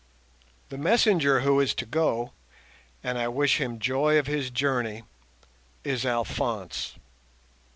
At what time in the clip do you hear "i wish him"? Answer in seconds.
3.19-3.77